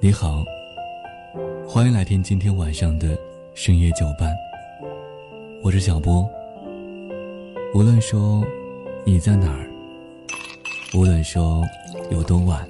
[0.00, 0.44] 你好，
[1.66, 3.18] 欢迎来听今天晚上的
[3.54, 4.32] 深夜酒伴。
[5.64, 6.24] 我是小波。
[7.74, 8.44] 无论说
[9.04, 9.68] 你在哪儿，
[10.94, 11.64] 无论说
[12.08, 12.64] 有多晚，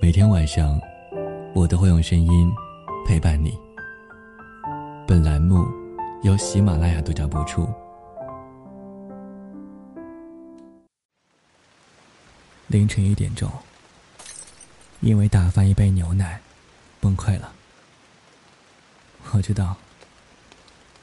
[0.00, 0.80] 每天晚上
[1.54, 2.52] 我都会用声音
[3.04, 3.52] 陪伴你。
[5.08, 5.66] 本栏目
[6.22, 7.66] 由喜马拉雅独家播出。
[12.74, 13.48] 凌晨一点钟，
[14.98, 16.40] 因为打翻一杯牛奶，
[16.98, 17.54] 崩溃了。
[19.30, 19.76] 我知道，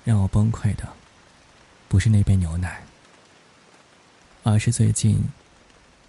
[0.04, 0.86] 让我崩溃的，
[1.88, 2.84] 不是那杯牛奶，
[4.44, 5.24] 而是最近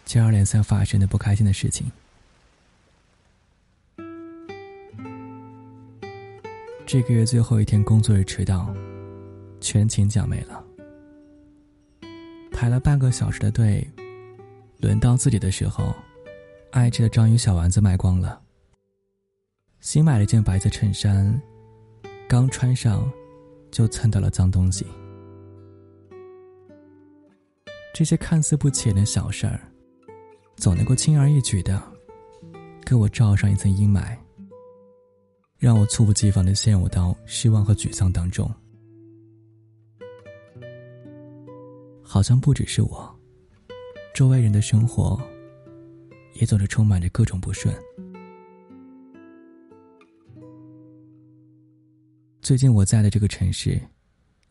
[0.04, 1.92] 接二连三发生的不开心的事情。
[6.84, 8.74] 这个月最后一天工作日迟到，
[9.60, 10.64] 全勤奖没了，
[12.50, 13.88] 排了半个小时的队。
[14.82, 15.94] 轮到自己的时候，
[16.72, 18.42] 爱吃的章鱼小丸子卖光了。
[19.78, 21.40] 新买了件白色衬衫，
[22.28, 23.08] 刚穿上，
[23.70, 24.84] 就蹭到了脏东西。
[27.94, 29.60] 这些看似不起眼的小事儿，
[30.56, 31.80] 总能够轻而易举的，
[32.84, 34.16] 给我罩上一层阴霾，
[35.58, 38.52] 让我猝不及防的陷入到失望和沮丧当中。
[42.02, 43.21] 好像不只是我。
[44.14, 45.18] 周围人的生活，
[46.34, 47.74] 也总是充满着各种不顺。
[52.42, 53.80] 最近我在的这个城市，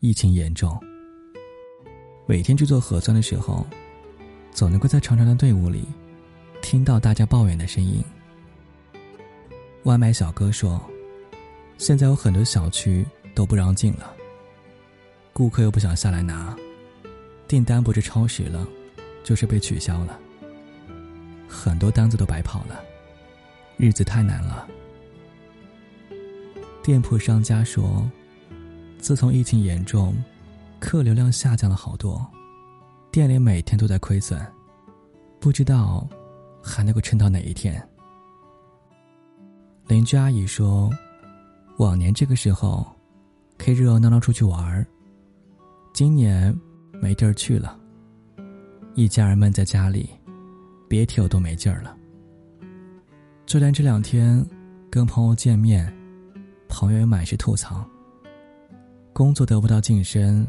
[0.00, 0.76] 疫情严重。
[2.26, 3.64] 每天去做核酸的时候，
[4.50, 5.84] 总能够在长长的队伍里，
[6.60, 8.02] 听到大家抱怨的声音。
[9.84, 10.80] 外卖小哥说
[11.78, 14.12] ：“现在有很多小区都不让进了，
[15.32, 16.56] 顾客又不想下来拿，
[17.46, 18.66] 订单不是超时了。”
[19.22, 20.18] 就是被取消了，
[21.48, 22.82] 很多单子都白跑了，
[23.76, 24.68] 日子太难了。
[26.82, 28.10] 店铺商家说，
[28.98, 30.14] 自从疫情严重，
[30.80, 32.26] 客流量下降了好多，
[33.10, 34.44] 店里每天都在亏损，
[35.38, 36.08] 不知道
[36.62, 37.80] 还能够撑到哪一天。
[39.86, 40.90] 邻居阿姨说，
[41.78, 42.84] 往年这个时候
[43.58, 44.86] 可以热热闹闹出去玩儿，
[45.92, 46.56] 今年
[47.00, 47.78] 没地儿去了。
[48.94, 50.10] 一家人闷在家里，
[50.86, 51.96] 别提有多没劲儿了。
[53.46, 54.44] 就连这两天
[54.90, 55.90] 跟朋友见面，
[56.68, 57.84] 朋友也满是吐槽。
[59.14, 60.46] 工作得不到晋升，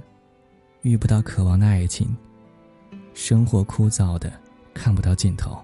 [0.82, 2.14] 遇不到渴望的爱情，
[3.14, 4.32] 生活枯燥的
[4.74, 5.58] 看不到尽头。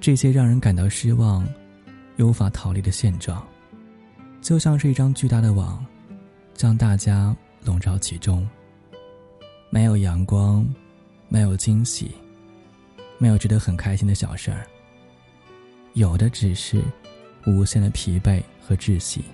[0.00, 1.46] 这些让人感到失望，
[2.16, 3.46] 又无法逃离的现状，
[4.40, 5.84] 就像是一张巨大的网，
[6.54, 8.48] 将大家笼罩其中。
[9.70, 10.66] 没有阳光。
[11.30, 12.10] 没有惊喜，
[13.16, 14.66] 没有值得很开心的小事儿。
[15.94, 16.82] 有的只是
[17.46, 19.24] 无限的疲惫和窒息。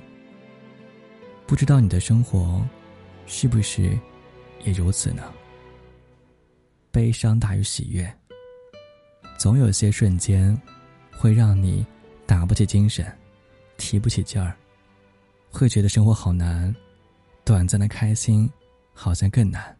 [1.46, 2.64] 不知道你的生活
[3.26, 3.98] 是不是
[4.64, 5.22] 也如此呢？
[6.90, 8.12] 悲伤大于喜悦，
[9.38, 10.56] 总有些瞬间
[11.12, 11.84] 会让你
[12.26, 13.06] 打不起精神，
[13.76, 14.56] 提不起劲儿，
[15.50, 16.74] 会觉得生活好难，
[17.44, 18.50] 短暂的开心
[18.92, 19.75] 好像更难。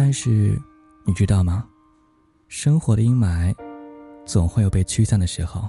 [0.00, 0.56] 但是，
[1.04, 1.66] 你知道吗？
[2.46, 3.52] 生活的阴霾，
[4.24, 5.68] 总会有被驱散的时候，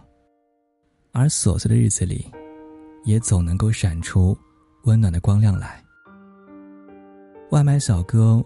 [1.12, 2.32] 而琐碎的日子里，
[3.06, 4.38] 也总能够闪出
[4.84, 5.84] 温暖的光亮来。
[7.50, 8.40] 外卖小哥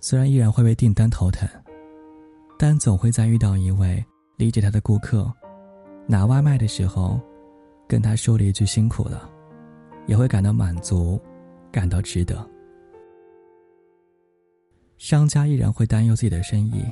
[0.00, 1.48] 虽然依然会为订单头疼，
[2.58, 4.04] 但总会在遇到一位
[4.36, 5.32] 理解他的顾客，
[6.06, 7.18] 拿外卖的时候，
[7.88, 9.26] 跟他说了一句辛苦了，
[10.06, 11.18] 也会感到满足，
[11.72, 12.46] 感到值得。
[14.98, 16.84] 商家依然会担忧自己的生意，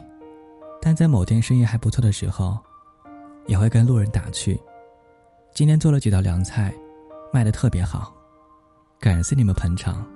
[0.81, 2.59] 但在某天生意还不错的时候，
[3.47, 4.60] 也会跟路人打趣
[5.54, 6.72] ：“今天做了几道凉菜，
[7.32, 8.15] 卖的特别好，
[9.00, 10.06] 感谢你们捧场，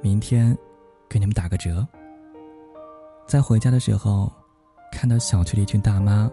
[0.00, 0.56] 明天
[1.08, 1.86] 给你们打个折。”
[3.28, 4.32] 在回家的时候，
[4.90, 6.28] 看到小区里一群大妈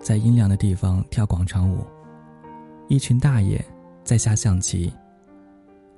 [0.00, 1.84] 在阴凉的地方跳广场舞，
[2.88, 3.62] 一群大爷
[4.02, 4.92] 在下象棋，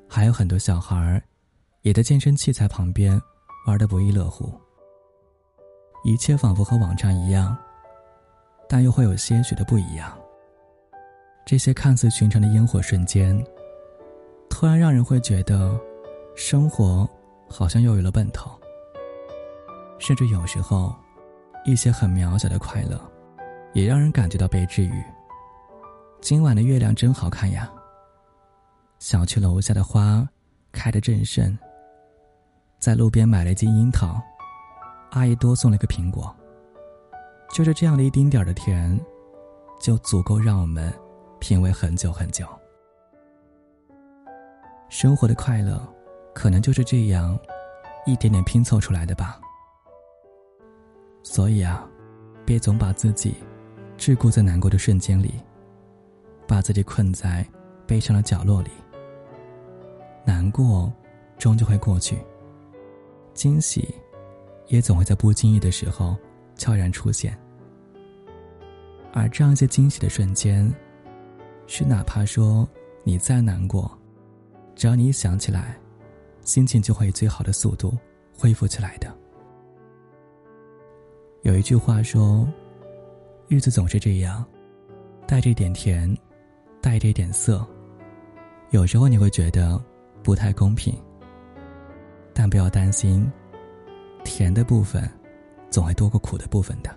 [0.08, 1.22] 还有很多小孩儿
[1.82, 3.18] 也在健身器材旁边。
[3.64, 4.52] 玩得不亦乐乎，
[6.02, 7.56] 一切仿佛和往常一样，
[8.68, 10.18] 但又会有些许的不一样。
[11.46, 13.40] 这些看似寻常的烟火瞬间，
[14.50, 15.78] 突然让人会觉得，
[16.34, 17.08] 生活
[17.48, 18.50] 好像又有了奔头。
[19.98, 20.92] 甚至有时候，
[21.64, 23.00] 一些很渺小的快乐，
[23.72, 25.04] 也让人感觉到被治愈。
[26.20, 27.72] 今晚的月亮真好看呀！
[28.98, 30.28] 小区楼下的花
[30.72, 31.56] 开得正盛。
[32.82, 34.20] 在路边买了一斤樱桃，
[35.12, 36.34] 阿姨多送了一个苹果。
[37.55, 38.99] 就是这样的一丁点儿的甜，
[39.81, 40.93] 就足够让我们
[41.38, 42.44] 品味很久很久。
[44.88, 45.81] 生活的快乐，
[46.34, 47.38] 可能就是这样，
[48.05, 49.40] 一点点拼凑出来的吧。
[51.23, 51.88] 所以啊，
[52.44, 53.37] 别总把自己
[53.96, 55.34] 桎梏在难过的瞬间里，
[56.49, 57.46] 把自己困在
[57.87, 58.73] 悲伤的角落里。
[60.25, 60.93] 难过，
[61.38, 62.19] 终究会过去。
[63.34, 63.94] 惊喜，
[64.69, 66.17] 也总会在不经意的时候
[66.56, 67.38] 悄然出现。
[69.12, 70.73] 而这样一些惊喜的瞬间，
[71.67, 72.69] 是哪怕说
[73.05, 73.90] 你再难过，
[74.75, 75.76] 只要你一想起来，
[76.43, 77.96] 心情就会以最好的速度
[78.37, 79.14] 恢复起来的。
[81.43, 82.49] 有一句话说
[83.49, 84.44] ：“日子总是这样，
[85.26, 86.17] 带着一点甜，
[86.81, 87.67] 带着一点涩。
[88.70, 89.79] 有时候你会觉得
[90.23, 90.94] 不太公平。”
[92.34, 93.31] 但不要担心，
[94.25, 95.08] 甜的部分
[95.70, 96.94] 总会多过苦的部分的。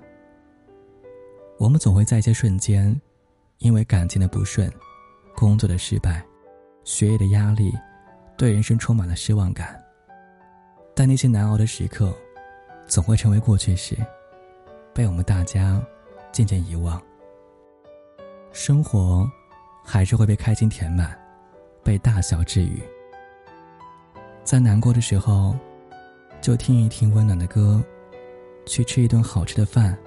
[1.57, 2.99] 我们总会在一些瞬间，
[3.59, 4.71] 因为感情的不顺、
[5.35, 6.25] 工作的失败、
[6.83, 7.73] 学业的压力，
[8.37, 9.81] 对人生充满了失望感。
[10.93, 12.13] 但那些难熬的时刻，
[12.87, 13.95] 总会成为过去时，
[14.93, 15.81] 被我们大家
[16.31, 17.01] 渐渐遗忘。
[18.51, 19.29] 生活
[19.83, 21.17] 还是会被开心填满，
[21.83, 22.81] 被大笑治愈。
[24.45, 25.57] 在难过的时候，
[26.39, 27.83] 就听一听温暖的歌，
[28.67, 29.97] 去吃一顿好吃的饭，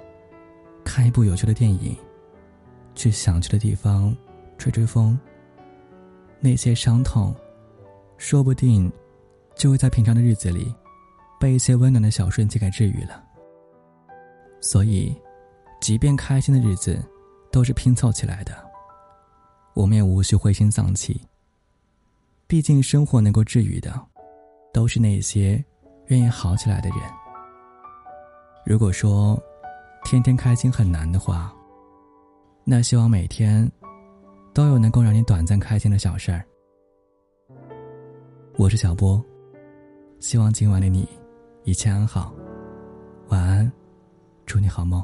[0.85, 1.93] 看一部有趣的电影，
[2.95, 4.15] 去想去的地方
[4.57, 5.19] 吹吹风。
[6.39, 7.35] 那些伤痛，
[8.17, 8.89] 说不定
[9.55, 10.73] 就会在平常的日子里，
[11.37, 13.21] 被一些温暖的小瞬间给治愈了。
[14.61, 15.13] 所以，
[15.81, 16.97] 即便开心的日子
[17.51, 18.55] 都是拼凑起来的，
[19.73, 21.19] 我们也无需灰心丧气。
[22.47, 24.01] 毕竟，生活能够治愈的。
[24.71, 25.63] 都是那些
[26.07, 26.99] 愿意好起来的人。
[28.65, 29.41] 如果说
[30.03, 31.53] 天天开心很难的话，
[32.63, 33.69] 那希望每天
[34.53, 36.45] 都有能够让你短暂开心的小事儿。
[38.57, 39.23] 我是小波，
[40.19, 41.07] 希望今晚的你
[41.63, 42.33] 一切安好，
[43.29, 43.71] 晚安，
[44.45, 45.03] 祝你好梦。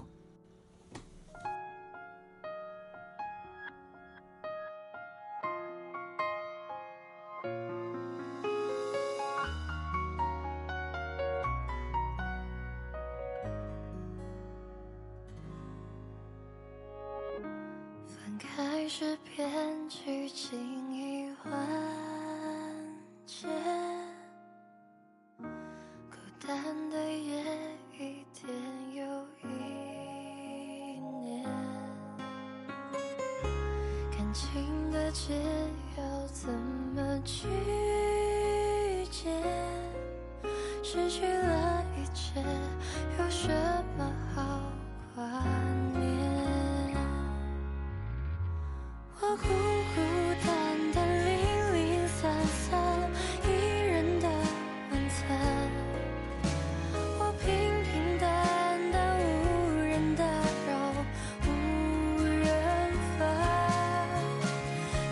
[35.15, 35.33] 解
[35.97, 36.49] 要怎
[36.93, 37.47] 么拒
[39.09, 39.29] 绝？
[40.83, 41.54] 失去了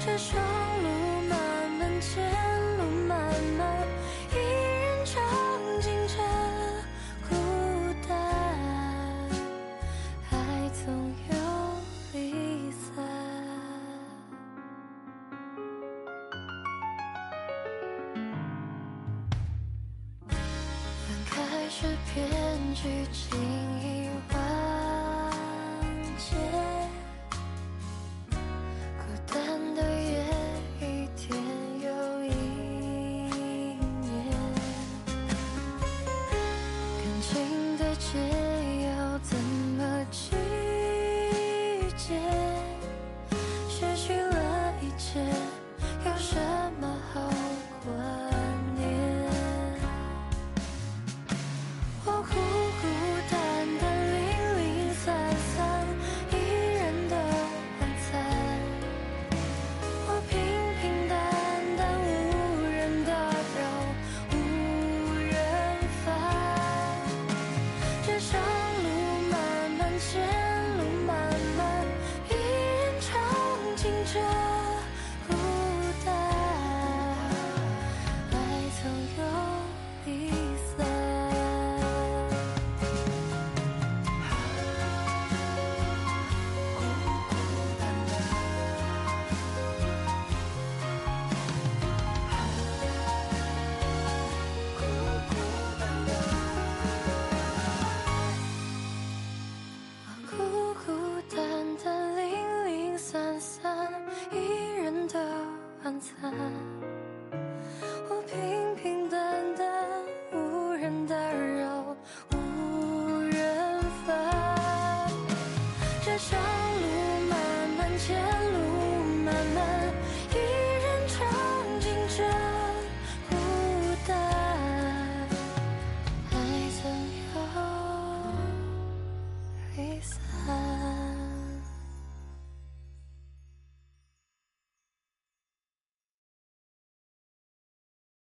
[0.05, 0.35] 这双
[0.83, 1.39] 路漫
[1.79, 2.29] 漫，前
[2.77, 3.17] 路漫
[3.57, 3.88] 漫，
[4.33, 5.15] 一人尝
[5.79, 6.15] 尽这
[7.29, 7.31] 孤
[8.05, 8.12] 单，
[10.29, 10.33] 爱
[10.83, 10.93] 总
[11.29, 11.33] 有
[12.12, 12.86] 离散，
[20.27, 21.33] 分开
[21.69, 22.13] 始编
[22.75, 22.83] 剧。
[38.13, 38.42] 情